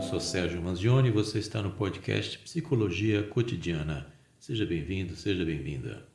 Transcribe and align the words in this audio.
Eu 0.00 0.04
sou 0.04 0.18
Sérgio 0.18 0.62
Manzioni 0.62 1.08
e 1.08 1.12
você 1.12 1.38
está 1.38 1.60
no 1.60 1.72
podcast 1.72 2.38
Psicologia 2.38 3.22
Cotidiana. 3.22 4.06
Seja 4.38 4.64
bem-vindo, 4.64 5.14
seja 5.14 5.44
bem-vinda. 5.44 6.09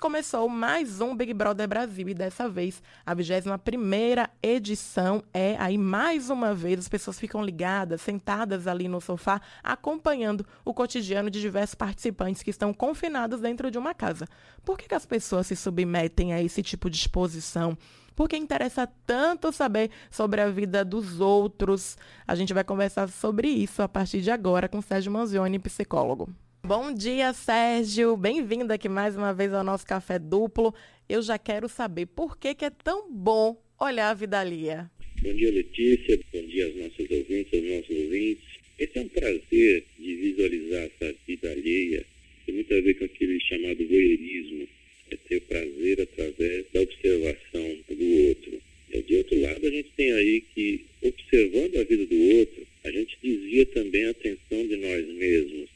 Começou 0.00 0.48
mais 0.48 1.00
um 1.00 1.16
Big 1.16 1.32
Brother 1.32 1.66
Brasil 1.66 2.08
e 2.08 2.14
dessa 2.14 2.48
vez 2.48 2.82
a 3.06 3.16
21ª 3.16 4.28
edição 4.42 5.22
é 5.32 5.56
aí 5.58 5.78
mais 5.78 6.28
uma 6.28 6.52
vez 6.52 6.80
as 6.80 6.88
pessoas 6.88 7.18
ficam 7.18 7.42
ligadas, 7.42 8.02
sentadas 8.02 8.66
ali 8.66 8.86
no 8.86 9.00
sofá, 9.00 9.40
acompanhando 9.62 10.44
o 10.64 10.74
cotidiano 10.74 11.30
de 11.30 11.40
diversos 11.40 11.74
participantes 11.74 12.42
que 12.42 12.50
estão 12.50 12.74
confinados 12.74 13.40
dentro 13.40 13.70
de 13.70 13.78
uma 13.78 13.94
casa. 13.94 14.26
Por 14.62 14.76
que, 14.76 14.88
que 14.88 14.94
as 14.94 15.06
pessoas 15.06 15.46
se 15.46 15.56
submetem 15.56 16.34
a 16.34 16.42
esse 16.42 16.62
tipo 16.62 16.90
de 16.90 16.96
exposição? 16.96 17.76
porque 18.16 18.36
interessa 18.36 18.88
tanto 19.04 19.50
saber 19.50 19.90
sobre 20.08 20.40
a 20.40 20.48
vida 20.48 20.84
dos 20.84 21.20
outros. 21.20 21.98
A 22.28 22.36
gente 22.36 22.54
vai 22.54 22.62
conversar 22.62 23.08
sobre 23.08 23.48
isso 23.48 23.82
a 23.82 23.88
partir 23.88 24.20
de 24.20 24.30
agora 24.30 24.68
com 24.68 24.80
Sérgio 24.80 25.10
Manzioni, 25.10 25.58
psicólogo. 25.58 26.32
Bom 26.66 26.94
dia, 26.94 27.34
Sérgio. 27.34 28.16
Bem-vindo 28.16 28.72
aqui 28.72 28.88
mais 28.88 29.14
uma 29.14 29.34
vez 29.34 29.52
ao 29.52 29.62
nosso 29.62 29.86
Café 29.86 30.18
Duplo. 30.18 30.74
Eu 31.06 31.20
já 31.20 31.38
quero 31.38 31.68
saber 31.68 32.06
por 32.06 32.38
que, 32.38 32.54
que 32.54 32.64
é 32.64 32.70
tão 32.70 33.12
bom 33.12 33.62
olhar 33.78 34.08
a 34.08 34.14
vida 34.14 34.40
alheia. 34.40 34.90
Bom 35.20 35.34
dia, 35.34 35.52
Letícia. 35.52 36.18
Bom 36.32 36.42
dia 36.46 36.64
aos 36.64 36.76
nossos 36.76 37.10
ouvintes, 37.10 37.52
aos 37.52 37.64
nossos 37.64 37.90
ouvintes. 37.90 38.44
Esse 38.78 38.98
é 38.98 39.02
um 39.02 39.08
prazer 39.08 39.84
de 39.98 40.16
visualizar 40.16 40.84
essa 40.84 41.14
vida 41.26 41.50
alheia. 41.50 42.06
Tem 42.46 42.54
muito 42.54 42.74
a 42.74 42.80
ver 42.80 42.94
com 42.94 43.04
aquele 43.04 43.38
chamado 43.40 43.86
voyeurismo 43.86 44.66
é 45.10 45.16
ter 45.28 45.40
prazer 45.42 46.00
através 46.00 46.64
da 46.72 46.80
observação 46.80 47.76
do 47.90 48.26
outro. 48.28 48.62
E, 48.90 49.02
de 49.02 49.16
outro 49.16 49.38
lado, 49.42 49.66
a 49.66 49.70
gente 49.70 49.90
tem 49.96 50.12
aí 50.12 50.42
que, 50.54 50.80
observando 51.02 51.76
a 51.76 51.84
vida 51.84 52.06
do 52.06 52.38
outro, 52.38 52.66
a 52.84 52.90
gente 52.90 53.18
desvia 53.22 53.66
também 53.66 54.06
a 54.06 54.10
atenção 54.12 54.66
de 54.66 54.76
nós 54.76 55.06
mesmos. 55.08 55.68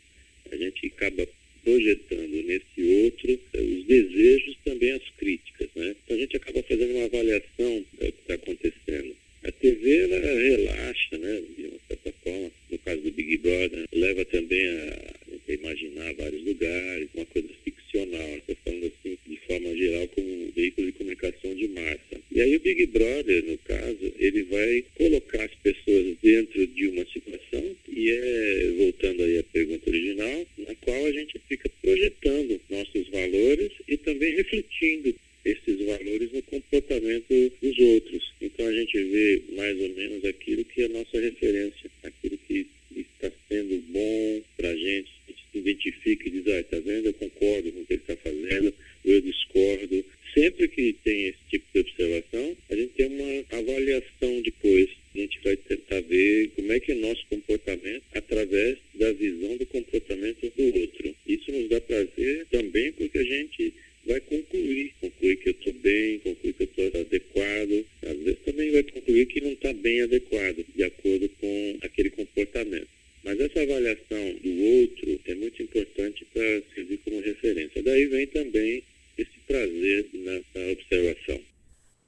A 0.50 0.56
gente 0.56 0.86
acaba 0.86 1.28
projetando 1.62 2.42
nesse 2.44 2.82
outro 3.04 3.40
eh, 3.52 3.60
os 3.60 3.84
desejos 3.84 4.56
também 4.64 4.92
as 4.92 5.02
críticas, 5.18 5.68
né? 5.74 5.94
Então 6.04 6.16
a 6.16 6.20
gente 6.20 6.36
acaba 6.36 6.62
fazendo 6.62 6.94
uma 6.94 7.04
avaliação 7.04 7.84
do 7.92 7.98
que 7.98 8.06
está 8.06 8.34
acontecendo. 8.34 9.16
A 9.44 9.52
TV 9.52 9.98
ela 9.98 10.18
relaxa, 10.18 11.18
né? 11.18 11.42
De 11.56 11.66
uma 11.66 11.78
certa 11.86 12.12
forma, 12.24 12.50
no 12.70 12.78
caso 12.78 13.00
do 13.02 13.10
Big 13.12 13.36
Brother, 13.38 13.86
leva 13.92 14.24
também 14.24 14.68
a, 14.68 15.14
a 15.34 15.47
imaginar 15.58 16.14
vários 16.14 16.42
lugares, 16.44 17.08
uma 17.14 17.26
coisa 17.26 17.48
ficcional. 17.64 18.36
Estou 18.38 18.56
falando 18.64 18.86
assim 18.86 19.18
de 19.26 19.36
forma 19.46 19.76
geral 19.76 20.08
como 20.08 20.26
um 20.26 20.50
veículo 20.54 20.86
de 20.86 20.92
comunicação 20.92 21.54
de 21.54 21.68
massa. 21.68 22.20
E 22.30 22.40
aí 22.40 22.56
o 22.56 22.60
Big 22.60 22.86
Brother, 22.86 23.44
no 23.44 23.58
caso, 23.58 24.12
ele 24.18 24.42
vai 24.44 24.84
colocar 24.94 25.44
as 25.44 25.54
pessoas 25.56 26.16
dentro 26.22 26.66
de 26.66 26.86
uma 26.88 27.04
situação 27.06 27.76
e 27.88 28.10
é, 28.10 28.74
voltando 28.78 29.22
aí 29.22 29.38
à 29.38 29.42
pergunta 29.44 29.88
original, 29.88 30.46
na 30.58 30.74
qual 30.76 31.06
a 31.06 31.12
gente 31.12 31.40
fica 31.48 31.70
projetando 31.82 32.60
nossos 32.70 33.08
valores 33.08 33.72
e 33.88 33.96
também 33.96 34.36
refletindo 34.36 35.14
esses 35.44 35.84
valores 35.84 36.32
no 36.32 36.42
comportamento 36.42 37.52
dos 37.62 37.78
outros. 37.78 38.32
Então 38.40 38.66
a 38.66 38.72
gente 38.72 39.02
vê 39.02 39.42
mais 39.56 39.80
ou 39.80 39.88
menos 39.90 40.24
aquilo 40.24 40.64
que 40.64 40.82
é 40.82 40.84
a 40.84 40.90
nossa 40.90 41.20
referência, 41.20 41.90
aquilo 42.02 42.38
que 42.46 42.66
está 42.94 43.30
sendo 43.48 43.82
bom 43.88 44.42
para 44.56 44.70
a 44.70 44.76
gente, 44.76 45.10
a 45.54 45.60
gente 45.60 45.92
identifica 46.08 46.28
e 46.28 46.30
diz, 46.30 46.46
ah, 46.46 46.64
tá 46.64 46.78
vendo, 46.80 47.06
eu 47.06 47.14
concordo 47.14 47.72
com 47.72 47.80
o 47.80 47.84
que 47.84 47.92
ele 47.94 48.02
está 48.02 48.16
fazendo, 48.16 48.74
eu 49.04 49.20
discordo. 49.20 50.04
Sempre 50.34 50.68
que 50.68 50.92
tem 51.04 51.28
esse 51.28 51.38
tipo 51.50 51.64
de 51.72 51.80
observação, 51.80 52.56
a 52.70 52.76
gente 52.76 52.92
tem 52.94 53.06
uma 53.06 53.58
avaliação 53.58 54.42
depois. 54.42 54.88
A 55.14 55.18
gente 55.18 55.40
vai 55.42 55.56
tentar 55.56 56.00
ver 56.02 56.50
como 56.54 56.72
é 56.72 56.80
que 56.80 56.92
é 56.92 56.94
nosso 56.94 57.26
comportamento 57.28 58.02
através 58.14 58.78
da 58.94 59.12
visão 59.12 59.56
do 59.56 59.66
comportamento 59.66 60.52
do 60.56 60.80
outro. 60.80 61.14
Isso 61.26 61.50
nos 61.50 61.68
dá 61.68 61.80
prazer 61.80 62.46
também 62.50 62.92
porque 62.92 63.18
a 63.18 63.24
gente 63.24 63.72
vai 64.06 64.20
concluir, 64.20 64.92
concluir 65.00 65.36
que 65.36 65.48
eu 65.48 65.52
estou 65.52 65.72
bem, 65.72 66.18
concluir 66.20 66.52
que 66.52 66.62
eu 66.62 66.66
estou 66.66 67.00
adequado. 67.00 67.86
Às 68.02 68.18
vezes 68.18 68.38
também 68.44 68.70
vai 68.70 68.82
concluir 68.82 69.26
que 69.26 69.40
não 69.40 69.52
está 69.52 69.72
bem 69.72 70.02
adequado, 70.02 70.64
de 70.74 70.84
acordo 70.84 71.28
com 71.40 71.78
aquele 71.82 72.10
comportamento. 72.10 72.98
Mas 73.24 73.40
essa 73.40 73.62
avaliação 73.62 74.34
do 74.42 74.64
outro 74.80 75.20
é 75.26 75.34
muito 75.34 75.62
importante 75.62 76.24
para 76.32 76.62
servir 76.74 76.98
como 76.98 77.20
referência. 77.20 77.82
Daí 77.82 78.06
vem 78.06 78.26
também 78.28 78.82
esse 79.18 79.38
prazer 79.46 80.08
nessa 80.14 80.72
observação. 80.72 81.40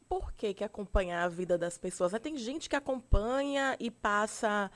Por 0.08 0.32
que, 0.34 0.54
que 0.54 0.64
acompanhar 0.64 1.09
a 1.20 1.28
vida 1.28 1.56
das 1.56 1.78
pessoas? 1.78 2.12
Tem 2.20 2.36
gente 2.36 2.68
que 2.68 2.76
acompanha 2.76 3.76
e 3.78 3.90
passa 3.90 4.70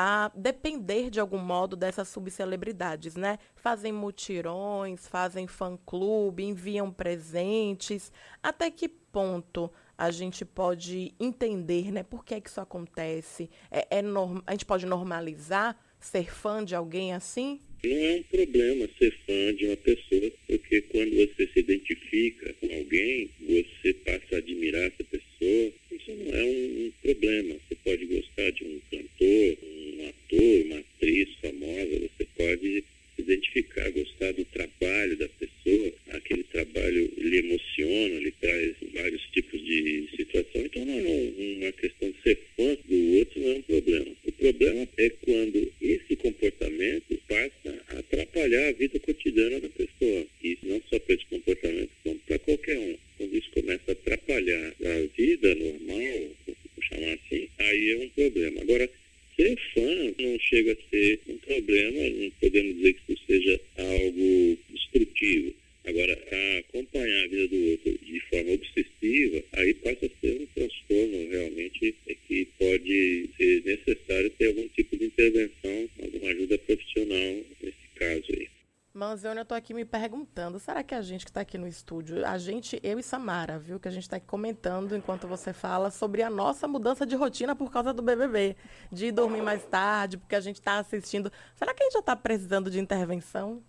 a 0.00 0.30
depender 0.32 1.10
de 1.10 1.18
algum 1.18 1.38
modo 1.38 1.74
dessas 1.74 2.06
subcelebridades, 2.08 3.16
né? 3.16 3.36
Fazem 3.56 3.92
mutirões, 3.92 5.08
fazem 5.08 5.48
fã-clube, 5.48 6.44
enviam 6.44 6.92
presentes. 6.92 8.12
Até 8.40 8.70
que 8.70 8.88
ponto 8.88 9.68
a 9.96 10.12
gente 10.12 10.44
pode 10.44 11.12
entender, 11.18 11.90
né? 11.90 12.04
Por 12.04 12.24
que, 12.24 12.36
é 12.36 12.40
que 12.40 12.48
isso 12.48 12.60
acontece? 12.60 13.50
É, 13.68 13.98
é 13.98 14.00
norm... 14.00 14.40
A 14.46 14.52
gente 14.52 14.64
pode 14.64 14.86
normalizar 14.86 15.76
ser 15.98 16.32
fã 16.32 16.64
de 16.64 16.76
alguém 16.76 17.12
assim? 17.12 17.60
Não 17.84 17.96
é 17.96 18.14
um 18.14 18.22
problema 18.24 18.88
ser 18.98 19.14
fã 19.24 19.54
de 19.54 19.66
uma 19.66 19.76
pessoa, 19.76 20.32
porque 20.48 20.82
quando 20.82 21.14
você 21.14 21.46
se 21.52 21.60
identifica 21.60 22.52
com 22.54 22.66
alguém, 22.74 23.30
você 23.40 23.94
passa 24.04 24.34
a 24.34 24.38
admirar 24.38 24.82
essa 24.82 25.04
pessoa. 25.04 25.72
Isso 25.92 26.10
não 26.10 26.34
é 26.34 26.44
um, 26.44 26.86
um 26.86 26.92
problema. 27.00 27.54
Você 27.54 27.76
pode 27.84 28.04
gostar 28.06 28.50
de 28.50 28.64
um 28.64 28.80
cantor, 28.90 29.58
um 29.62 30.08
ator, 30.08 30.66
uma 30.66 30.78
atriz 30.80 31.28
famosa, 31.40 32.00
você 32.00 32.26
pode 32.36 32.84
se 33.14 33.22
identificar, 33.22 33.90
gostar 33.90 34.32
do 34.32 34.44
trabalho 34.46 35.16
da 35.16 35.28
pessoa. 35.28 35.92
Aquele 36.10 36.42
trabalho 36.44 37.12
lhe 37.16 37.38
emociona, 37.38 38.20
lhe 38.20 38.32
traz 38.40 38.74
vários 38.92 39.22
tipos 39.32 39.64
de 39.64 40.08
situação. 40.16 40.62
Então 40.64 40.84
não 40.84 40.98
é 40.98 41.32
uma 41.62 41.72
questão 41.72 42.10
de 42.10 42.22
ser 42.22 42.38
fã 42.56 42.76
do 42.88 43.18
outro, 43.18 43.40
não 43.40 43.50
é 43.50 43.54
um 43.54 43.62
problema. 43.62 44.06
O 44.24 44.32
problema 44.32 44.88
é 44.96 45.10
quando 45.10 45.72
esse 45.80 46.16
comportamento 46.16 47.20
passa 47.28 47.84
a 47.88 47.98
atrapalhar 47.98 48.68
a 48.68 48.72
vida 48.72 48.98
cotidiana 49.00 49.60
da 49.60 49.68
pessoa. 49.68 50.26
E 50.42 50.58
não 50.62 50.80
só 50.88 50.98
para 50.98 51.14
esse 51.14 51.26
comportamento, 51.26 51.90
como 52.02 52.18
para 52.20 52.38
qualquer 52.38 52.78
um. 52.78 52.96
Quando 53.16 53.36
isso 53.36 53.50
começa 53.50 53.82
a 53.88 53.92
atrapalhar 53.92 54.74
a 54.84 55.16
vida 55.16 55.54
normal, 55.54 56.30
vou 56.46 56.56
chamar 56.82 57.14
assim, 57.14 57.48
aí 57.58 57.90
é 57.90 57.96
um 57.98 58.08
problema. 58.10 58.60
Agora, 58.62 58.88
ser 59.36 59.56
fã 59.74 60.14
não 60.18 60.38
chega 60.40 60.72
a 60.72 60.90
ser 60.90 61.20
um 61.28 61.36
problema, 61.38 62.10
não 62.10 62.30
podemos 62.58 62.76
dizer 62.76 62.92
que 62.94 63.12
isso 63.12 63.22
seja 63.26 63.60
algo 63.76 64.58
destrutivo. 64.70 65.54
Agora, 65.84 66.12
acompanhar 66.58 67.24
a 67.24 67.28
vida 67.28 67.48
do 67.48 67.70
outro 67.70 67.98
de 67.98 68.20
forma 68.28 68.52
obsessiva, 68.52 69.42
aí 69.52 69.74
passa 69.74 70.06
a 70.06 70.20
ser 70.20 70.40
um 70.40 70.46
transtorno 70.54 71.30
realmente 71.30 71.94
é 72.08 72.14
que 72.26 72.46
pode 72.58 73.30
ser 73.36 73.62
necessário 73.64 74.30
ter 74.30 74.48
algum 74.48 74.68
tipo 74.68 74.96
de 74.96 75.06
intervenção, 75.06 75.88
alguma 76.02 76.30
ajuda 76.30 76.58
profissional 76.58 77.44
nesse 77.62 77.88
caso 77.94 78.26
aí. 78.30 78.48
Manzione, 79.18 79.40
eu 79.40 79.44
tô 79.44 79.54
aqui 79.54 79.74
me 79.74 79.84
perguntando, 79.84 80.60
será 80.60 80.84
que 80.84 80.94
a 80.94 81.02
gente 81.02 81.24
que 81.24 81.30
está 81.30 81.40
aqui 81.40 81.58
no 81.58 81.66
estúdio, 81.66 82.24
a 82.24 82.38
gente, 82.38 82.78
eu 82.84 83.00
e 83.00 83.02
Samara, 83.02 83.58
viu, 83.58 83.80
que 83.80 83.88
a 83.88 83.90
gente 83.90 84.04
está 84.04 84.16
aqui 84.16 84.26
comentando 84.26 84.94
enquanto 84.94 85.26
você 85.26 85.52
fala 85.52 85.90
sobre 85.90 86.22
a 86.22 86.30
nossa 86.30 86.68
mudança 86.68 87.04
de 87.04 87.16
rotina 87.16 87.56
por 87.56 87.68
causa 87.68 87.92
do 87.92 88.00
BBB, 88.00 88.54
de 88.92 89.10
dormir 89.10 89.42
mais 89.42 89.64
tarde, 89.64 90.18
porque 90.18 90.36
a 90.36 90.40
gente 90.40 90.60
está 90.60 90.78
assistindo. 90.78 91.32
Será 91.56 91.74
que 91.74 91.82
a 91.82 91.86
gente 91.86 91.94
já 91.94 91.98
está 91.98 92.14
precisando 92.14 92.70
de 92.70 92.78
intervenção? 92.78 93.60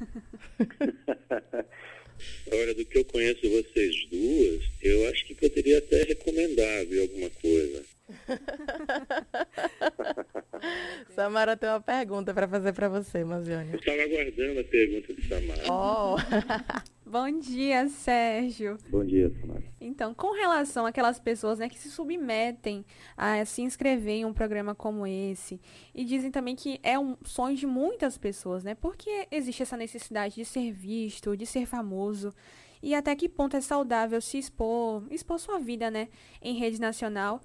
Olha, 2.50 2.74
do 2.74 2.84
que 2.84 2.98
eu 2.98 3.04
conheço 3.04 3.48
vocês 3.48 4.04
duas, 4.10 4.64
eu 4.82 5.08
acho 5.10 5.26
que 5.26 5.34
poderia 5.36 5.78
até 5.78 6.02
recomendar, 6.02 6.86
viu, 6.86 7.02
alguma 7.02 7.30
coisa. 7.30 7.97
Samara 11.14 11.56
tem 11.56 11.68
uma 11.68 11.80
pergunta 11.80 12.34
para 12.34 12.48
fazer 12.48 12.72
para 12.72 12.88
você, 12.88 13.24
Mazione. 13.24 13.72
Eu 13.72 13.78
estava 13.78 14.02
aguardando 14.02 14.60
a 14.60 14.64
pergunta 14.64 15.14
de 15.14 15.28
Samara. 15.28 15.62
Oh. 15.70 16.16
Bom 17.08 17.38
dia, 17.38 17.88
Sérgio. 17.88 18.76
Bom 18.90 19.04
dia, 19.04 19.32
Samara. 19.40 19.62
Então, 19.80 20.12
com 20.12 20.32
relação 20.32 20.84
àquelas 20.84 21.18
pessoas 21.18 21.58
né, 21.58 21.68
que 21.68 21.78
se 21.78 21.90
submetem 21.90 22.84
a 23.16 23.42
se 23.44 23.62
inscrever 23.62 24.16
em 24.16 24.24
um 24.26 24.32
programa 24.32 24.74
como 24.74 25.06
esse, 25.06 25.58
e 25.94 26.04
dizem 26.04 26.30
também 26.30 26.54
que 26.54 26.78
é 26.82 26.98
um 26.98 27.16
sonho 27.24 27.56
de 27.56 27.66
muitas 27.66 28.18
pessoas, 28.18 28.62
né? 28.62 28.74
Porque 28.74 29.26
existe 29.30 29.62
essa 29.62 29.76
necessidade 29.76 30.34
de 30.34 30.44
ser 30.44 30.70
visto, 30.70 31.36
de 31.36 31.46
ser 31.46 31.64
famoso, 31.64 32.34
e 32.82 32.94
até 32.94 33.16
que 33.16 33.28
ponto 33.28 33.56
é 33.56 33.60
saudável 33.60 34.20
se 34.20 34.38
expor, 34.38 35.02
expor 35.10 35.38
sua 35.38 35.58
vida, 35.58 35.90
né, 35.90 36.08
em 36.42 36.58
rede 36.58 36.80
nacional, 36.80 37.40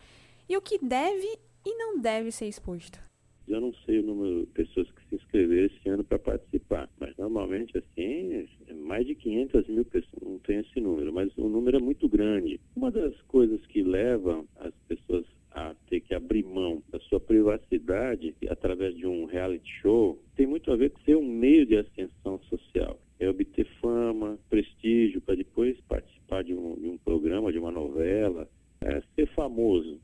e 0.48 0.58
o 0.58 0.62
que 0.62 0.78
deve 0.78 1.40
e 1.66 1.76
não 1.76 2.00
deve 2.00 2.32
ser 2.32 2.48
exposto. 2.48 3.00
Eu 3.48 3.60
não 3.60 3.74
sei 3.86 4.00
o 4.00 4.04
número 4.04 4.42
de 4.42 4.52
pessoas 4.54 4.90
que 4.92 5.02
se 5.10 5.16
inscreveram 5.16 5.68
esse 5.68 5.90
ano 5.90 6.04
para 6.04 6.18
participar, 6.18 6.90
mas 6.98 7.16
normalmente 7.18 7.78
assim, 7.78 8.48
é 8.68 8.74
mais 8.74 9.06
de 9.06 9.16
500 9.16 9.68
mil 9.68 9.86
pessoas, 9.86 10.24
não 10.24 10.40
tem 10.40 10.60
esse 10.60 10.80
número, 10.80 11.12
mas 11.12 11.30
o 11.38 11.50
número 11.50 11.78
é 11.78 11.82
muito 11.82 12.08
grande. 12.08 12.60
Uma 12.76 12.90
das 12.90 13.20
coisas 13.24 13.66
que 13.66 13.84
levam 13.84 14.48
as 14.56 14.74
pessoas 14.88 15.26
a 15.52 15.76
ter 15.88 16.02
que 16.02 16.16
abrir 16.16 16.44
mão 16.44 16.82
da 16.90 17.00
sua 17.02 17.20
privacidade 17.20 18.36
através 18.50 18.96
de 18.96 19.06
um 19.06 19.26
reality 19.26 19.70
show 19.82 20.20
tem 20.36 20.48
muito 20.48 20.72
a 20.72 20.76
ver 20.76 20.90
com 20.92 21.00
ser 21.02 21.16
um 21.16 21.28
meio 21.28 21.66
de 21.66 21.78
ascensão 21.78 22.40
social. 22.50 23.00
É 23.20 23.30
obter 23.30 23.68
fama, 23.80 24.38
prestígio, 24.50 25.22
para 25.22 25.36
depois 25.36 25.80
participar 25.82 26.44
de 26.44 26.54
um, 26.56 26.76
de 26.76 26.88
um, 26.88 26.98
programa, 26.98 27.52
de 27.52 27.60
uma 27.60 27.72
novela, 27.72 28.50
é 28.82 29.02
ser 29.16 29.28
famoso. 29.34 30.00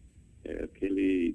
É 0.46 0.64
aquele 0.64 1.34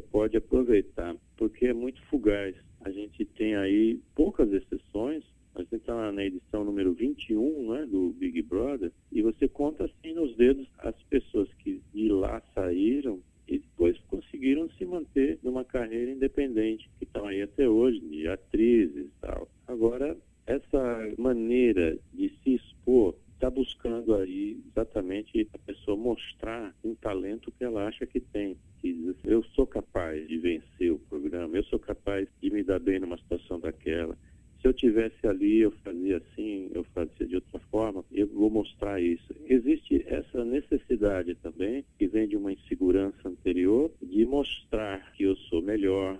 pode 0.00 0.36
aproveitar, 0.36 1.16
porque 1.36 1.66
é 1.66 1.72
muito 1.72 2.02
fugaz. 2.06 2.54
A 2.80 2.90
gente 2.90 3.24
tem 3.24 3.56
aí 3.56 4.00
poucas 4.14 4.52
exceções, 4.52 5.24
a 5.54 5.60
gente 5.62 5.76
está 5.76 6.12
na 6.12 6.24
edição 6.24 6.64
número 6.64 6.92
21 6.92 7.72
né, 7.72 7.86
do 7.86 8.10
Big 8.10 8.42
Brother, 8.42 8.92
e 9.10 9.22
você 9.22 9.48
conta 9.48 9.84
assim 9.84 10.12
nos 10.14 10.36
dedos 10.36 10.68
as 10.78 10.94
pessoas 11.04 11.48
que 11.54 11.80
de 11.92 12.08
lá 12.08 12.42
saíram 12.54 13.20
e 13.48 13.58
depois 13.58 13.98
conseguiram 14.08 14.68
se 14.70 14.84
manter 14.84 15.38
numa 15.42 15.64
carreira 15.64 16.10
independente, 16.10 16.90
que 16.98 17.04
estão 17.04 17.26
aí 17.26 17.42
até 17.42 17.68
hoje, 17.68 18.00
de 18.00 18.26
atrizes 18.28 19.06
e 19.06 19.10
tal. 19.20 19.48
Agora, 19.66 20.16
essa 20.46 21.14
maneira 21.18 21.98
de 22.12 22.28
se 22.42 22.54
expor 22.54 23.14
está 23.34 23.50
buscando 23.50 24.14
aí 24.14 24.58
exatamente 24.70 25.46
a 25.52 25.58
pessoa 25.58 25.96
mostrar 25.96 26.74
um 26.82 26.94
talento 26.94 27.52
que 27.52 27.64
ela 27.64 27.86
acha 27.86 28.06
que 28.06 28.18
tem. 28.18 28.56
Que 28.80 28.92
diz 28.92 29.08
assim, 29.08 29.20
eu 29.24 29.42
sou 29.54 29.66
capaz 29.66 30.26
de 30.26 30.38
vencer 30.38 30.92
o 30.92 30.98
programa, 30.98 31.56
eu 31.56 31.64
sou 31.64 31.78
capaz 31.78 32.26
de 32.40 32.50
me 32.50 32.62
dar 32.62 32.80
bem 32.80 32.98
numa 32.98 33.18
situação 33.18 33.60
daquela. 33.60 34.16
Se 34.96 35.02
eu 35.02 35.10
tivesse 35.10 35.26
ali, 35.26 35.58
eu 35.58 35.70
fazia 35.84 36.16
assim, 36.16 36.70
eu 36.72 36.82
fazia 36.94 37.26
de 37.26 37.34
outra 37.34 37.58
forma, 37.70 38.02
eu 38.10 38.26
vou 38.28 38.48
mostrar 38.48 38.98
isso. 38.98 39.34
Existe 39.44 40.02
essa 40.06 40.42
necessidade 40.42 41.34
também, 41.34 41.84
que 41.98 42.06
vem 42.06 42.26
de 42.26 42.34
uma 42.34 42.50
insegurança 42.50 43.28
anterior, 43.28 43.92
de 44.02 44.24
mostrar 44.24 45.12
que 45.12 45.24
eu 45.24 45.36
sou 45.36 45.60
melhor, 45.60 46.18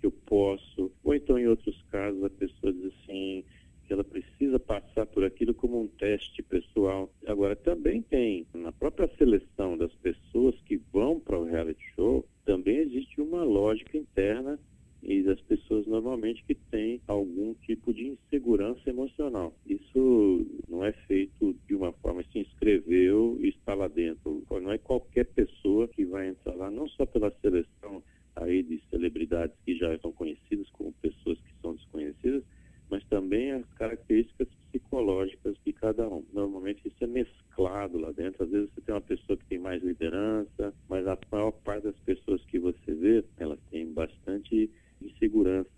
que 0.00 0.06
eu 0.06 0.10
posso, 0.10 0.90
ou 1.04 1.14
então 1.14 1.38
em 1.38 1.46
outros 1.46 1.78
casos 1.90 2.24
a 2.24 2.30
pessoa 2.30 2.72
diz 2.72 2.94
assim, 2.94 3.44
que 3.86 3.92
ela 3.92 4.04
precisa 4.04 4.58
passar 4.58 5.04
por 5.04 5.22
aquilo 5.22 5.52
como 5.52 5.82
um 5.82 5.86
teste 5.86 6.42
pessoal. 6.42 7.12
Agora, 7.26 7.54
também 7.54 8.00
tem, 8.00 8.46
na 8.54 8.72
própria 8.72 9.10
seleção 9.18 9.76
das 9.76 9.92
pessoas 9.96 10.58
que 10.62 10.80
vão 10.90 11.20
para 11.20 11.38
o 11.38 11.44
reality 11.44 11.84
show, 11.94 12.26
também 12.46 12.78
existe 12.78 13.20
uma 13.20 13.44
lógica 13.44 13.98
interna 13.98 14.58
e 15.04 15.22
das 15.22 15.40
pessoas 15.42 15.86
normalmente 15.86 16.42
que 16.44 16.54
têm 16.54 17.00
algum 17.06 17.52
tipo 17.54 17.92
de 17.92 18.08
insegurança 18.08 18.88
emocional. 18.88 19.54
Isso 19.66 20.46
não 20.68 20.82
é 20.82 20.92
feito 21.06 21.54
de 21.68 21.74
uma 21.74 21.92
forma 21.92 22.24
se 22.32 22.38
inscreveu 22.38 23.38
e 23.40 23.48
está 23.48 23.74
lá 23.74 23.86
dentro. 23.86 24.42
Não 24.50 24.72
é 24.72 24.78
qualquer 24.78 25.26
pessoa 25.26 25.86
que 25.88 26.06
vai 26.06 26.28
entrar 26.28 26.54
lá, 26.54 26.70
não 26.70 26.88
só 26.88 27.04
pela 27.04 27.30
seleção 27.42 28.02
aí 28.34 28.62
de 28.62 28.80
celebridades 28.90 29.54
que 29.64 29.76
já 29.76 29.96
são 29.98 30.10
conhecidas 30.10 30.68
como 30.70 30.92
pessoas 30.94 31.38
que 31.38 31.52
são 31.60 31.74
desconhecidas, 31.74 32.42
mas 32.90 33.04
também 33.04 33.52
as 33.52 33.66
características 33.74 34.48
psicológicas 34.70 35.56
de 35.64 35.72
cada 35.72 36.08
um. 36.08 36.24
Normalmente 36.32 36.88
isso 36.88 37.04
é 37.04 37.06
mesclado 37.06 37.98
lá 37.98 38.10
dentro. 38.10 38.44
Às 38.44 38.50
vezes 38.50 38.70
você 38.72 38.80
tem 38.80 38.94
uma 38.94 39.00
pessoa 39.02 39.36
que 39.36 39.44
tem 39.46 39.58
mais 39.58 39.82
liderança, 39.82 40.74
mas 40.88 41.06
a 41.06 41.18
maior 41.30 41.52
parte 41.52 41.84
das 41.84 41.98
pessoas 42.00 42.42
que 42.46 42.58
você 42.58 42.94
vê, 42.94 43.24
elas 43.38 43.58
têm 43.70 43.92
bastante 43.92 44.70
insegurança, 45.00 45.68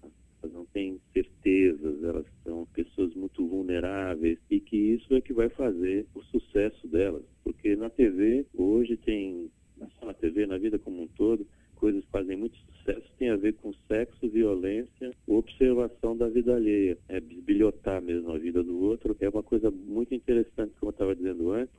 elas 0.43 0.55
não 0.55 0.65
têm 0.67 1.01
certezas, 1.13 2.03
elas 2.03 2.27
são 2.45 2.67
pessoas 2.67 3.15
muito 3.15 3.47
vulneráveis 3.47 4.39
e 4.51 4.61
que 4.61 4.77
isso 4.77 5.15
é 5.15 5.21
que 5.21 5.33
vai 5.33 5.49
fazer 5.49 6.07
o 6.15 6.23
sucesso 6.23 6.87
delas. 6.89 7.23
Porque 7.43 7.77
na 7.77 7.91
TV, 7.91 8.47
hoje 8.55 8.97
tem, 8.97 9.51
não 9.77 9.91
só 9.91 10.07
na 10.07 10.15
TV, 10.15 10.47
na 10.47 10.59
vida 10.59 10.79
como 10.79 11.03
um 11.03 11.09
todo, 11.09 11.47
coisas 11.75 12.05
que 12.05 12.11
fazem 12.11 12.37
muito 12.37 12.57
sucesso 12.57 13.07
tem 13.19 13.31
a 13.31 13.37
ver 13.37 13.55
com 13.55 13.73
sexo, 13.89 14.29
violência, 14.29 15.11
observação 15.27 16.17
da 16.17 16.29
vida 16.29 16.55
alheia. 16.55 16.97
É 17.09 17.21
bisbilhotar 17.21 18.01
mesmo 18.01 18.31
a 18.31 18.39
vida 18.39 18.63
do 18.63 18.79
outro. 18.81 19.17
É 19.21 19.29
uma 19.29 19.43
coisa 19.43 19.71
muito 19.71 20.15
interessante, 20.15 20.75
como 20.79 20.91
eu 20.91 20.95
estava 20.95 21.15
dizendo 21.15 21.51
antes, 21.51 21.75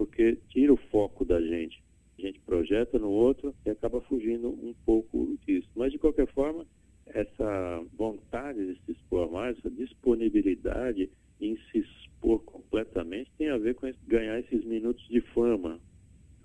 tira 0.49 0.73
o 0.73 0.77
foco 0.77 1.25
da 1.25 1.41
gente. 1.41 1.83
A 2.17 2.21
gente 2.21 2.39
projeta 2.39 2.97
no 2.97 3.09
outro 3.09 3.53
e 3.65 3.69
acaba 3.69 4.01
fugindo 4.01 4.49
um 4.49 4.73
pouco 4.85 5.37
disso. 5.45 5.69
Mas, 5.75 5.91
de 5.91 5.99
qualquer 5.99 6.27
forma, 6.27 6.65
essa 7.05 7.83
vontade 7.95 8.65
de 8.65 8.79
se 8.85 8.91
expor 8.91 9.31
mais, 9.31 9.57
essa 9.57 9.69
disponibilidade 9.69 11.09
em 11.39 11.55
se 11.71 11.79
expor 11.79 12.39
completamente 12.43 13.31
tem 13.37 13.49
a 13.49 13.57
ver 13.57 13.75
com 13.75 13.91
ganhar 14.07 14.39
esses 14.39 14.65
minutos 14.65 15.07
de 15.07 15.21
fama, 15.21 15.79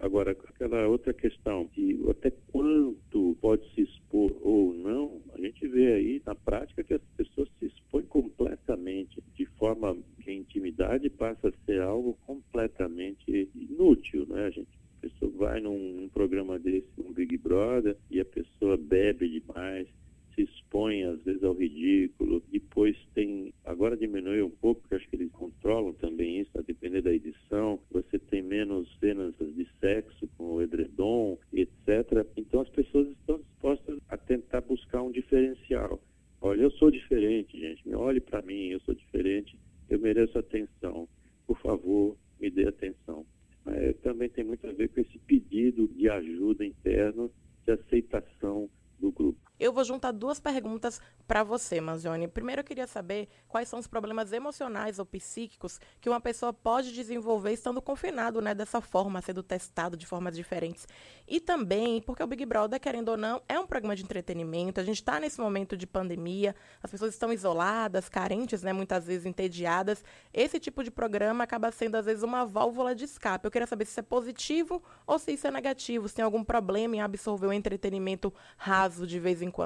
Agora, 0.02 0.32
aquela 0.32 0.88
outra 0.88 1.14
questão 1.14 1.70
de 1.76 1.96
até 2.10 2.32
quanto 2.50 3.36
pode 3.40 3.64
se 3.72 3.82
expor 3.82 4.36
ou 4.42 4.74
não, 4.74 5.22
a 5.32 5.40
gente 5.40 5.64
vê 5.68 5.92
aí 5.92 6.22
na 6.26 6.34
prática 6.34 6.82
que 6.82 6.94
as 6.94 7.02
pessoas 7.16 7.48
se 7.60 7.66
expõem 7.66 8.02
completamente, 8.06 9.22
de 9.36 9.46
forma 9.46 9.96
que 10.20 10.28
a 10.28 10.34
intimidade 10.34 11.08
passa 11.08 11.50
a 11.50 11.64
ser 11.64 11.80
algo 11.80 12.18
completamente 12.62 13.50
inútil, 13.54 14.26
né? 14.28 14.46
A 14.46 14.50
gente 14.50 14.82
a 14.98 15.08
pessoa 15.08 15.32
vai 15.32 15.60
num, 15.60 15.94
num 15.94 16.08
programa 16.08 16.60
desse, 16.60 16.86
um 16.96 17.12
Big 17.12 17.36
Brother, 17.36 17.96
e 18.08 18.20
a 18.20 18.24
pessoa 18.24 18.76
bebe 18.76 19.28
demais, 19.28 19.88
se 20.32 20.42
expõe 20.42 21.02
às 21.02 21.20
vezes 21.24 21.42
ao 21.42 21.54
ridículo. 21.54 22.40
Depois 22.52 22.96
tem, 23.12 23.52
agora 23.64 23.96
diminuiu 23.96 24.46
um 24.46 24.50
pouco, 24.50 24.80
porque 24.80 24.94
acho 24.94 25.08
que 25.08 25.16
eles 25.16 25.32
controlam 25.32 25.92
também 25.94 26.38
isso, 26.38 26.56
a 26.56 26.62
depender 26.62 27.02
da 27.02 27.12
edição. 27.12 27.80
Você 27.90 28.16
tem 28.16 28.42
menos 28.42 28.88
cenas 29.00 29.34
de 29.38 29.66
sexo 29.80 30.28
com 30.38 30.54
o 30.54 30.62
edredom, 30.62 31.36
etc. 31.52 32.24
Então 32.36 32.60
as 32.60 32.68
pessoas 32.68 33.08
estão 33.08 33.38
dispostas 33.38 33.98
a 34.08 34.16
tentar 34.16 34.60
buscar 34.60 35.02
um 35.02 35.10
diferencial. 35.10 36.00
Olha, 36.40 36.62
eu 36.62 36.70
sou 36.70 36.92
diferente, 36.92 37.58
gente. 37.58 37.86
Me 37.86 37.96
olhe 37.96 38.20
para 38.20 38.40
mim, 38.40 38.68
eu 38.68 38.80
sou 38.80 38.94
diferente. 38.94 39.58
Eu 39.90 39.98
mereço 39.98 40.38
atenção. 40.38 41.08
Por 41.44 41.58
favor, 41.58 42.16
me 42.42 42.50
dê 42.50 42.66
atenção. 42.66 43.24
Mas 43.64 43.96
também 43.98 44.28
tem 44.28 44.44
muito 44.44 44.66
a 44.66 44.72
ver 44.72 44.88
com 44.88 45.00
esse 45.00 45.18
pedido 45.20 45.86
de 45.88 46.08
ajuda 46.08 46.66
interno, 46.66 47.30
de 47.64 47.72
aceitação 47.72 48.68
do 48.98 49.12
grupo. 49.12 49.38
Eu 49.72 49.74
vou 49.74 49.84
juntar 49.84 50.12
duas 50.12 50.38
perguntas 50.38 51.00
para 51.26 51.42
você, 51.42 51.80
Manzioni. 51.80 52.28
Primeiro, 52.28 52.60
eu 52.60 52.64
queria 52.64 52.86
saber 52.86 53.26
quais 53.48 53.68
são 53.68 53.78
os 53.78 53.86
problemas 53.86 54.30
emocionais 54.30 54.98
ou 54.98 55.06
psíquicos 55.06 55.80
que 55.98 56.10
uma 56.10 56.20
pessoa 56.20 56.52
pode 56.52 56.92
desenvolver 56.92 57.52
estando 57.52 57.80
confinado, 57.80 58.42
né, 58.42 58.54
dessa 58.54 58.82
forma, 58.82 59.22
sendo 59.22 59.42
testado 59.42 59.96
de 59.96 60.04
formas 60.04 60.36
diferentes. 60.36 60.86
E 61.26 61.40
também, 61.40 62.02
porque 62.02 62.22
o 62.22 62.26
Big 62.26 62.44
Brother, 62.44 62.78
querendo 62.78 63.08
ou 63.12 63.16
não, 63.16 63.40
é 63.48 63.58
um 63.58 63.66
programa 63.66 63.96
de 63.96 64.02
entretenimento. 64.02 64.78
A 64.78 64.84
gente 64.84 64.96
está 64.96 65.18
nesse 65.18 65.40
momento 65.40 65.74
de 65.74 65.86
pandemia, 65.86 66.54
as 66.82 66.90
pessoas 66.90 67.14
estão 67.14 67.32
isoladas, 67.32 68.10
carentes, 68.10 68.62
né, 68.62 68.74
muitas 68.74 69.06
vezes 69.06 69.24
entediadas. 69.24 70.04
Esse 70.34 70.60
tipo 70.60 70.84
de 70.84 70.90
programa 70.90 71.44
acaba 71.44 71.72
sendo, 71.72 71.94
às 71.94 72.04
vezes, 72.04 72.22
uma 72.22 72.44
válvula 72.44 72.94
de 72.94 73.06
escape. 73.06 73.46
Eu 73.46 73.50
queria 73.50 73.66
saber 73.66 73.86
se 73.86 73.92
isso 73.92 74.00
é 74.00 74.02
positivo 74.02 74.82
ou 75.06 75.18
se 75.18 75.32
isso 75.32 75.46
é 75.46 75.50
negativo, 75.50 76.06
se 76.10 76.16
tem 76.16 76.24
algum 76.26 76.44
problema 76.44 76.96
em 76.96 77.00
absorver 77.00 77.46
o 77.46 77.52
entretenimento 77.54 78.30
raso 78.58 79.06
de 79.06 79.18
vez 79.18 79.40
em 79.40 79.50
quando? 79.50 79.61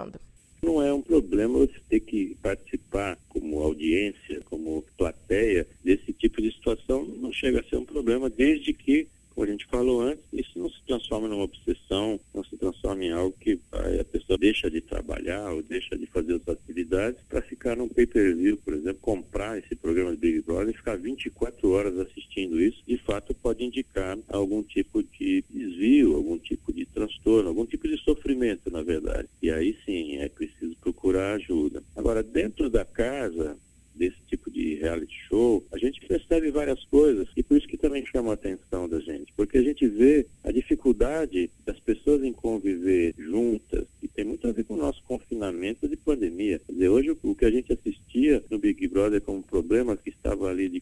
Não 0.63 0.83
é 0.83 0.93
um 0.93 1.03
problema 1.03 1.59
você 1.59 1.79
ter 1.89 2.01
que 2.01 2.37
participar 2.43 3.17
como 3.29 3.61
audiência, 3.61 4.41
como 4.47 4.83
plateia 4.97 5.67
desse 5.85 6.13
tipo 6.13 6.41
de 6.43 6.51
situação. 6.53 7.05
Não 7.05 7.33
chega 7.33 7.61
a 7.61 7.65
ser 7.65 7.77
um 7.77 7.85
problema, 7.85 8.29
desde 8.29 8.73
que, 8.73 9.07
como 9.35 9.47
a 9.47 9.51
gente 9.51 9.67
falou 9.67 10.01
antes, 10.01 10.25
isso 10.33 10.59
não 10.59 10.71
se 10.71 10.83
transforma 10.87 11.29
numa 11.29 11.45
obsessão, 11.45 12.19
não 12.35 12.43
se 12.43 12.57
transforma 12.57 13.05
em 13.05 13.13
algo 13.13 13.37
que 13.39 13.61
a 13.73 14.05
pessoa 14.05 14.39
deixa 14.39 14.71
de 14.71 14.81
trabalhar 14.81 15.53
ou 15.53 15.63
deixa 15.63 15.97
de 15.97 16.07
fazer 16.07 16.35
as 16.35 16.49
atividades 16.49 17.21
para 17.29 17.43
ficar 17.43 17.77
num 17.77 17.87
pay-per-view, 17.87 18.57
por 18.57 18.73
exemplo, 18.73 18.99
comprar 19.03 19.59
esse 19.59 19.77
programa 19.77 20.13
de 20.13 20.17
Big 20.17 20.41
Brother 20.41 20.71
e 20.71 20.77
ficar 20.77 20.97
24 20.97 21.69
horas 21.71 21.99
assistindo 21.99 22.59
isso, 22.59 22.83
de 22.89 22.97
fato 22.97 23.35
pode 23.35 23.63
indicar 23.63 24.19
algum 24.29 24.63
tipo 24.63 25.03
de 25.03 25.45
desvio, 25.51 26.17
algum 26.17 26.39
tipo 26.39 26.73
de 26.73 26.87
transtorno, 26.87 27.51
algum 27.51 27.67
tipo 27.67 27.87
de 27.87 27.99
sofrimento, 27.99 28.71
na 28.71 28.83
verdade. 28.83 29.29
E 29.43 29.51
aí 29.51 29.77
sim, 29.85 30.17
é 30.17 30.31
preciso 30.31 30.75
procurar 30.81 31.35
ajuda. 31.35 31.83
Agora, 31.95 32.23
dentro 32.23 32.71
da 32.71 32.87
casa, 32.87 33.57
desse 33.95 34.19
tipo 34.29 34.51
de 34.51 34.75
reality 34.75 35.15
show, 35.29 35.65
a 35.73 35.79
gente 35.79 36.07
percebe 36.07 36.51
várias 36.51 36.85
coisas 36.85 37.27
e 37.35 37.43
por 37.43 37.57
isso 37.57 37.67
que 37.67 37.79
também 37.79 38.05
chama 38.05 38.31
a 38.31 38.35
atenção 38.35 38.87
da 38.87 38.96
gente, 39.07 39.33
porque 39.37 39.59
a 39.59 39.63
gente 39.63 39.87
vê 39.87 40.27
a 40.43 40.51
dificuldade 40.51 41.49
das 41.65 41.79
pessoas 41.79 42.23
em 42.25 42.33
conviver 42.33 43.15
juntas 43.17 43.87
e 44.03 44.09
tem 44.09 44.25
muito 44.25 44.47
a 44.49 44.53
ver 44.53 44.65
com 44.65 44.75
o 44.75 44.79
nosso 44.79 45.03
confinamento 45.05 45.89
de 45.89 45.97
pandemia. 45.97 46.61
Quer 46.67 46.73
dizer, 46.73 46.89
hoje 46.89 47.17
o 47.23 47.35
que 47.35 47.45
a 47.45 47.51
gente 47.51 47.73
assistia 47.73 48.43
no 48.51 48.59
Big 48.59 48.87
Brother 48.89 49.21
como 49.21 49.43
problema 49.43 49.97
que 49.97 50.11
estava 50.11 50.49
ali 50.49 50.69
de 50.69 50.81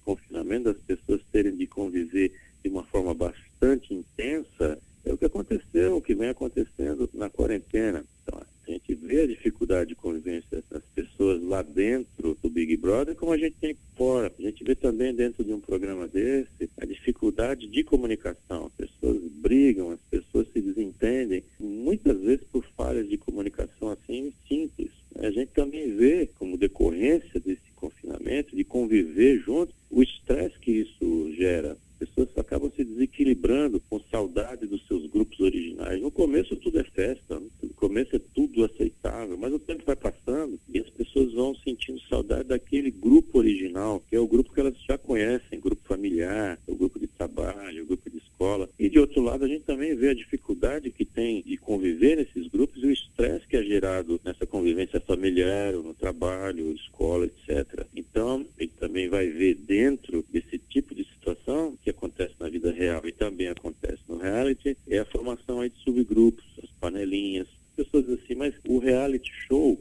dentro 15.14 15.44
de 15.44 15.52
um 15.52 15.60
programa 15.60 16.06
desse 16.06 16.68
a 16.80 16.84
dificuldade 16.84 17.66
de 17.66 17.84
comunicação. 17.84 18.66
As 18.66 18.72
pessoas 18.72 19.20
brigam, 19.40 19.90
as 19.90 20.00
pessoas 20.10 20.46
se 20.52 20.60
desentendem, 20.60 21.42
muitas 21.58 22.20
vezes 22.20 22.44
por 22.50 22.64
falhas 22.76 23.08
de 23.08 23.16
comunicação 23.16 23.90
assim 23.90 24.32
simples. 24.48 24.90
A 25.16 25.30
gente 25.30 25.52
também 25.52 25.94
vê, 25.96 26.28
como 26.38 26.58
decorrência 26.58 27.40
desse 27.40 27.70
confinamento, 27.76 28.56
de 28.56 28.64
conviver 28.64 29.40
junto, 29.40 29.72
o 29.90 30.02
estresse 30.02 30.58
que 30.58 30.72
isso 30.72 31.32
gera. 31.36 31.76
As 32.00 32.08
pessoas 32.08 32.28
acabam 32.36 32.70
se 32.74 32.84
desequilibrando 32.84 33.80
com 33.88 34.00
saudade 34.10 34.66
dos 34.66 34.84
seus 34.86 35.06
grupos 35.06 35.38
originais. 35.38 36.00
No 36.00 36.10
começo 36.10 36.56
saudade 42.14 42.48
daquele 42.48 42.92
grupo 42.92 43.38
original, 43.38 44.00
que 44.08 44.14
é 44.14 44.20
o 44.20 44.26
grupo 44.26 44.52
que 44.52 44.60
elas 44.60 44.74
já 44.88 44.96
conhecem, 44.96 45.58
grupo 45.58 45.82
familiar, 45.84 46.58
o 46.66 46.76
grupo 46.76 46.98
de 47.00 47.08
trabalho, 47.08 47.82
o 47.82 47.86
grupo 47.86 48.08
de 48.08 48.18
escola. 48.18 48.68
E 48.78 48.88
de 48.88 49.00
outro 49.00 49.20
lado, 49.20 49.44
a 49.44 49.48
gente 49.48 49.64
também 49.64 49.96
vê 49.96 50.10
a 50.10 50.14
dificuldade 50.14 50.90
que 50.90 51.04
tem 51.04 51.42
de 51.42 51.56
conviver 51.56 52.16
nesses 52.16 52.46
grupos 52.46 52.82
e 52.82 52.86
o 52.86 52.92
estresse 52.92 53.46
que 53.48 53.56
é 53.56 53.62
gerado 53.64 54.20
nessa 54.24 54.46
convivência 54.46 55.00
familiar, 55.00 55.72
no 55.72 55.94
trabalho, 55.94 56.72
escola, 56.72 57.26
etc. 57.26 57.84
Então, 57.96 58.46
ele 58.58 58.70
também 58.78 59.08
vai 59.08 59.26
ver 59.28 59.54
dentro 59.54 60.24
desse 60.30 60.58
tipo 60.58 60.94
de 60.94 61.04
situação 61.04 61.76
que 61.82 61.90
acontece 61.90 62.34
na 62.38 62.48
vida 62.48 62.70
real 62.70 63.02
e 63.04 63.12
também 63.12 63.48
acontece 63.48 63.98
no 64.08 64.18
reality, 64.18 64.76
é 64.88 64.98
a 64.98 65.04
formação 65.04 65.60
aí 65.60 65.70
de 65.70 65.78
subgrupos, 65.78 66.44
as 66.62 66.70
panelinhas, 66.80 67.48
pessoas 67.74 68.08
assim, 68.08 68.36
mas 68.36 68.54
o 68.68 68.78
reality 68.78 69.30
show, 69.48 69.80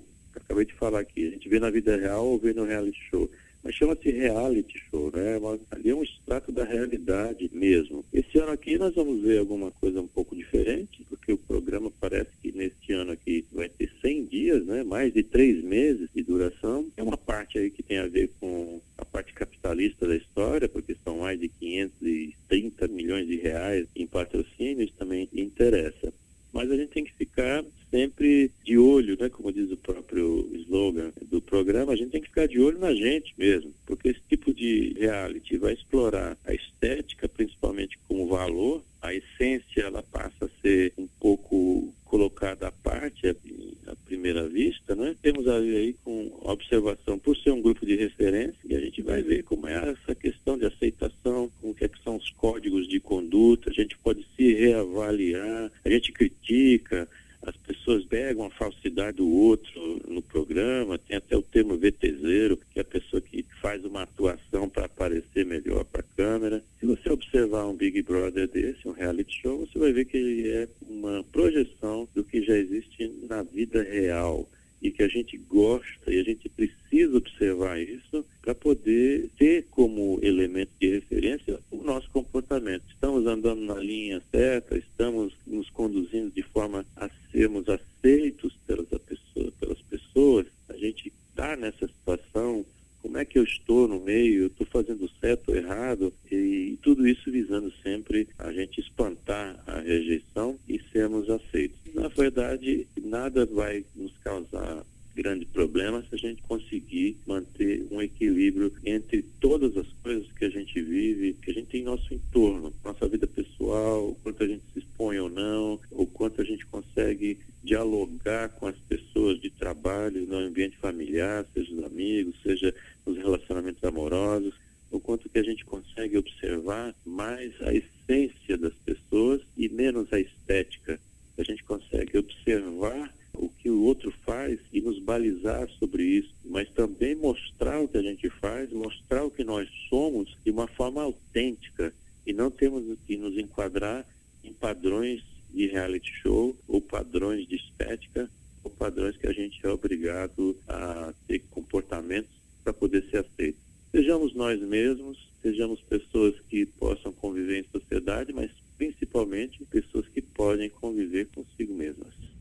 acabei 0.53 0.65
de 0.65 0.73
falar 0.73 0.99
aqui, 0.99 1.27
a 1.27 1.31
gente 1.31 1.49
vê 1.49 1.59
na 1.59 1.69
vida 1.69 1.97
real 1.97 2.25
ou 2.25 2.37
vê 2.37 2.53
no 2.53 2.63
reality 2.63 2.99
show 3.09 3.29
mas 3.63 3.75
chama-se 3.75 4.11
reality 4.11 4.77
show, 4.91 5.09
né? 5.15 5.39
Ali 5.71 5.89
é 5.89 5.95
um 5.95 6.03
extrato 6.03 6.51
da 6.51 6.65
realidade 6.65 7.49
mesmo. 7.53 8.03
Esse 8.11 8.37
ano 8.37 8.51
aqui 8.51 8.77
nós 8.77 8.93
vamos 8.93 9.21
ver 9.21 9.39
alguma 9.39 9.71
coisa 9.71 10.01
um 10.01 10.07
pouco 10.07 10.35
diferente, 10.35 11.05
porque 11.07 11.31
o 11.31 11.37
programa 11.37 11.89
parece 11.97 12.29
que 12.41 12.51
neste 12.51 12.91
ano 12.91 13.13
aqui 13.13 13.45
vai 13.53 13.69
ter 13.69 13.89
100 14.01 14.25
dias, 14.25 14.65
né? 14.65 14.83
Mais 14.83 15.13
de 15.13 15.23
três 15.23 15.63
meses 15.63 16.09
de 16.13 16.21
duração. 16.23 16.85
É 16.97 17.03
uma 17.03 17.17
parte 17.17 17.57
aí 17.57 17.71
que 17.71 17.81
tem 17.81 17.99
a 17.99 18.07
ver 18.07 18.31
com 18.37 18.81
a 18.97 19.05
parte 19.05 19.33
capitalista 19.33 20.05
da 20.05 20.17
história, 20.17 20.67
porque 20.67 20.97
são 21.01 21.19
mais 21.19 21.39
de 21.39 21.47
530 21.47 22.89
milhões 22.89 23.27
de 23.27 23.37
reais 23.37 23.87
em 23.95 24.05
patrocínios, 24.05 24.91
também 24.99 25.29
interessa. 25.31 26.13
Mas 26.51 26.69
a 26.69 26.75
gente 26.75 26.89
tem 26.89 27.05
que 27.05 27.13
ficar 27.13 27.63
sempre 27.93 28.49
de 28.65 28.75
olho, 28.75 29.15
né, 29.19 29.29
como 29.29 29.53
diz 29.53 29.71
o 29.71 29.77
próprio 29.77 30.49
slogan 30.55 31.11
do 31.29 31.39
programa, 31.39 31.93
a 31.93 31.95
gente 31.95 32.09
tem 32.09 32.21
que 32.21 32.27
ficar 32.27 32.47
de 32.47 32.59
olho 32.59 32.79
na 32.79 32.91
gente 32.91 33.35
mesmo, 33.37 33.71
porque 33.85 34.09
esse 34.09 34.21
tipo 34.27 34.51
de 34.51 34.95
reality 34.97 35.57
vai 35.57 35.73
explorar 35.73 36.35
a 36.43 36.53
estética, 36.55 37.29
principalmente 37.29 37.99
como 38.07 38.27
valor, 38.27 38.83
a 38.99 39.13
essência 39.13 39.81
ela 39.81 40.01
passa 40.01 40.45
a 40.45 40.61
ser 40.61 40.91
um 40.97 41.07
pouco 41.19 41.93
colocada 42.05 42.67
à 42.67 42.71
parte 42.71 43.27
à 43.27 43.95
primeira 44.05 44.47
vista, 44.47 44.95
né? 44.95 45.15
Temos 45.21 45.47
aí 45.47 45.95
com 46.03 46.31
observação 46.41 47.17
por 47.17 47.35
ser 47.35 47.51
um 47.51 47.61
grupo 47.61 47.85
de 47.85 47.95
referência 47.95 48.55
e 48.63 48.75
a 48.75 48.79
gente 48.79 49.01
vai 49.01 49.21
ver 49.21 49.43
como 49.43 49.67
é 49.67 49.89
essa 49.89 50.15
questão 50.15 50.57
de 50.57 50.65
aceitação, 50.65 51.51
como 51.59 51.75
é 51.81 51.87
que 51.87 52.01
são 52.03 52.15
os 52.15 52.29
códigos 52.31 52.87
de 52.87 52.99
conduta, 52.99 53.69
a 53.69 53.73
gente 53.73 53.97
pode 53.97 54.25
se 54.35 54.53
reavaliar, 54.53 55.71
a 55.83 55.89
gente 55.89 56.11
critica, 56.11 57.09
as 57.45 57.55
pessoas 57.57 58.05
pegam 58.05 58.45
a 58.45 58.49
falsidade 58.49 59.17
do 59.17 59.29
outro 59.29 60.01
no 60.07 60.21
programa, 60.21 60.97
tem 60.97 61.17
até 61.17 61.35
o 61.35 61.41
termo 61.41 61.77
VTZero, 61.77 62.57
que 62.57 62.79
é 62.79 62.81
a 62.81 62.85
pessoa 62.85 63.21
que 63.21 63.45
faz 63.61 63.83
uma 63.83 64.03
atuação 64.03 64.69
para 64.69 64.85
aparecer 64.85 65.45
melhor 65.45 65.83
para 65.83 66.01
a 66.01 66.15
câmera. 66.15 66.63
Se 66.79 66.85
você 66.85 67.09
observar 67.09 67.67
um 67.67 67.75
Big 67.75 68.01
Brother 68.01 68.47
desse, 68.47 68.87
um 68.87 68.91
reality 68.91 69.41
show, 69.41 69.59
você 69.59 69.77
vai 69.77 69.91
ver 69.91 70.05
que 70.05 70.17
ele 70.17 70.49
é 70.49 70.67
uma 70.89 71.23
projeção 71.31 72.07
do 72.15 72.23
que 72.23 72.41
já 72.43 72.55
existe 72.55 73.11
na 73.27 73.43
vida 73.43 73.83
real 73.83 74.47
e 74.81 74.91
que 74.91 75.01
a 75.01 75.07
gente 75.07 75.37
gosta 75.37 76.11
e 76.11 76.19
a 76.19 76.23
gente 76.23 76.49
precisa 76.49 77.17
observar 77.17 77.79
isso 77.79 78.25
para 78.41 78.53
poder 78.53 79.29
ter 79.37 79.65
como 79.71 80.19
elemento 80.21 80.71
de 80.79 80.89
referência 80.89 81.57
o 81.71 81.81
nosso 81.81 82.09
comportamento. 82.11 82.83
Estamos 82.89 83.25
andando 83.25 83.61
na 83.61 83.75
linha 83.75 84.21
certa, 84.29 84.77
estamos 84.77 85.33
nos 85.47 85.69
conduzindo 85.69 86.29
de 86.31 86.43
forma 86.43 86.85
a 86.97 87.09
sermos 87.31 87.65
aceitos 87.69 88.53
pelas, 88.67 88.87
pessoas, 88.87 89.53
pelas 89.53 89.81
pessoas. 89.83 90.45
A 90.67 90.75
gente 90.75 91.13
está 91.29 91.55
nessa 91.55 91.87
situação, 91.87 92.65
como 93.01 93.17
é 93.17 93.23
que 93.23 93.39
eu 93.39 93.43
estou 93.43 93.87
no 93.87 94.01
meio, 94.01 94.47
estou 94.47 94.67
fazendo 94.67 95.09
certo 95.21 95.49
ou 95.49 95.55
errado, 95.55 96.13
e 96.29 96.77
tudo 96.81 97.07
isso 97.07 97.31
visando 97.31 97.71
sempre 97.81 98.27
a 98.37 98.51
gente 98.51 98.81
espantar 98.81 99.61
a 99.65 99.79
rejeição 99.79 100.59
e 100.67 100.81
sermos 100.91 101.29
aceitos. 101.29 101.77
Na 101.93 102.07
verdade, 102.07 102.87
nada 103.01 103.45
vai 103.45 103.85
nos 103.95 104.11
causar 104.17 104.83
grande 105.15 105.45
problema 105.45 106.03
se 106.09 106.15
a 106.15 106.17
gente 106.17 106.41
conseguir 106.43 107.17
manter 107.33 107.85
um 107.91 108.01
equilíbrio 108.01 108.71
entre 108.85 109.23
todas 109.39 109.75
as 109.75 109.87
coisas 110.03 110.31
que 110.33 110.45
a 110.45 110.49
gente 110.49 110.81
vive, 110.81 111.33
que 111.33 111.51
a 111.51 111.53
gente 111.53 111.67
tem 111.67 111.81
em 111.81 111.85
nosso 111.85 112.13
entorno, 112.13 112.73
nossa 112.83 113.07
vida 113.07 113.27
pessoal, 113.27 114.09
o 114.09 114.15
quanto 114.23 114.43
a 114.43 114.47
gente 114.47 114.63
se 114.73 114.79
expõe 114.79 115.19
ou 115.19 115.29
não, 115.29 115.79
o 115.91 116.05
quanto 116.05 116.41
a 116.41 116.43
gente 116.43 116.65
consegue 116.65 117.37
dialogar 117.63 118.49
com 118.49 118.67
as 118.67 118.77
pessoas 118.87 119.39
de 119.39 119.49
trabalho, 119.49 120.25
no 120.27 120.37
ambiente 120.37 120.77
familiar, 120.77 121.45
seja 121.53 121.73
os 121.73 121.83
amigos, 121.83 122.35
seja 122.43 122.73
nos 123.05 123.17
relacionamentos 123.17 123.83
amorosos, 123.83 124.53
o 124.91 124.99
quanto 124.99 125.27
que 125.27 125.39
a 125.39 125.43
gente 125.43 125.65
consegue 125.65 126.17
observar 126.17 126.93
mais 127.05 127.51
a 127.61 127.73
essência 127.73 128.57
das 128.57 128.73
pessoas 128.85 129.41
e 129.57 129.67
menos 129.69 130.11
a 130.13 130.19
estética. 130.19 130.99
A 131.37 131.43
gente 131.43 131.63
consegue 131.63 132.17
observar 132.17 133.11
o 133.33 133.49
que 133.49 133.69
o 133.69 133.81
outro 133.81 134.13
faz 134.33 134.59
e 134.71 134.81
nos 134.81 134.97
balizar 134.99 135.69
sobre 135.77 136.03
isso, 136.03 136.33
mas 136.43 136.67
também 136.69 137.13
mostrar 137.13 137.79
o 137.79 137.87
que 137.87 137.97
a 137.97 138.01
gente 138.01 138.29
faz, 138.29 138.71
mostrar 138.71 139.23
o 139.23 139.29
que 139.29 139.43
nós 139.43 139.69
somos 139.89 140.35
de 140.43 140.49
uma 140.49 140.67
forma 140.67 141.03
autêntica 141.03 141.93
e 142.25 142.33
não 142.33 142.49
temos 142.49 142.83
que 143.05 143.15
nos 143.15 143.37
enquadrar 143.37 144.05
em 144.43 144.51
padrões 144.51 145.23
de 145.53 145.67
reality 145.67 146.11
show 146.21 146.55
ou 146.67 146.81
padrões 146.81 147.47
de 147.47 147.55
estética 147.57 148.27
ou 148.63 148.71
padrões 148.71 149.15
que 149.17 149.27
a 149.27 149.33
gente 149.33 149.63
é 149.63 149.69
obrigado 149.69 150.57
a 150.67 151.13
ter 151.27 151.39
comportamentos 151.51 152.31
para 152.63 152.73
poder 152.73 153.03
ser 153.11 153.17
aceito. 153.17 153.59
Sejamos 153.91 154.33
nós 154.33 154.59
mesmos, 154.59 155.29
sejamos 155.43 155.79
pessoas 155.81 156.33
que 156.49 156.65
possam 156.65 157.13
conviver 157.13 157.59
em 157.59 157.69
sociedade, 157.71 158.33
mas 158.33 158.49
principalmente 158.77 159.63
pessoas 159.65 160.07
que 160.07 160.21
podem 160.21 160.69
conviver 160.69 161.27
consigo 161.27 161.75
mesmas. 161.75 162.32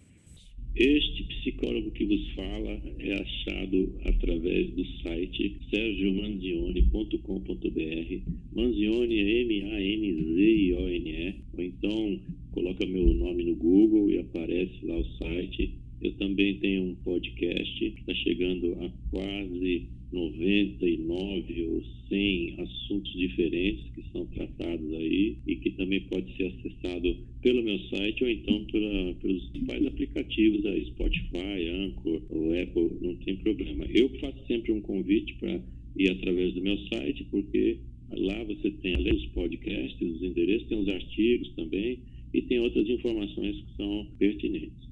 Este 0.75 1.25
psicólogo 1.25 1.91
que 1.91 2.07
vos 2.07 2.31
fala 2.31 2.81
é 2.99 3.13
achado 3.13 3.95
através 4.07 4.71
do 4.71 4.83
site 5.03 5.59
sergiomanzione.com.br. 5.69 8.33
Manzione 8.55 9.19
é 9.19 9.43
M-A-N-Z-I-O-N-E. 9.43 11.35
Ou 11.53 11.63
então 11.63 12.19
coloca 12.53 12.87
meu 12.87 13.13
nome 13.13 13.45
no 13.45 13.55
Google 13.57 14.11
e 14.11 14.19
aparece 14.19 14.83
lá 14.85 14.97
o 14.97 15.05
site. 15.05 15.75
Eu 16.01 16.15
também 16.15 16.59
tenho 16.59 16.85
um 16.85 16.95
podcast 16.97 17.85
está 17.85 18.15
chegando 18.15 18.73
a 18.83 18.91
quase 19.11 19.91
99 20.13 21.63
ou 21.65 21.83
100 22.09 22.61
assuntos 22.61 23.13
diferentes 23.13 23.91
que 23.95 24.03
são 24.13 24.27
tratados 24.27 24.95
aí 24.95 25.39
e 25.47 25.57
que 25.57 25.71
também 25.71 26.03
pode 26.03 26.37
ser 26.37 26.47
acessado 26.47 27.17
pelo 27.41 27.63
meu 27.63 27.79
site 27.89 28.23
ou 28.23 28.31
então 28.31 28.65
pela, 28.67 29.15
pelos 29.15 29.45
principais 29.47 29.87
aplicativos, 29.87 30.67
a 30.67 30.85
Spotify, 30.85 31.69
Anchor 31.69 32.23
ou 32.29 32.53
Apple, 32.53 32.99
não 33.01 33.17
tem 33.17 33.37
problema. 33.37 33.85
Eu 33.87 34.09
faço 34.21 34.47
sempre 34.47 34.73
um 34.73 34.83
convite 34.83 35.35
para 35.41 35.63
ir 35.97 36.11
através 36.11 36.55
do 36.55 36.63
meu 36.63 36.79
site, 36.93 37.25
porque 37.31 37.81
lá 38.11 38.45
você 38.45 38.71
tem 38.71 38.95
além 38.95 39.15
dos 39.15 39.27
podcasts, 39.27 40.01
os 40.01 40.23
endereços, 40.23 40.69
tem 40.69 40.79
os 40.79 40.89
artigos 40.89 41.55
também 41.55 42.01
e 42.35 42.43
tem 42.43 42.61
outras 42.61 42.89
informações 42.89 43.57
que 43.57 43.77
são 43.77 44.07
pertinentes. 44.19 44.92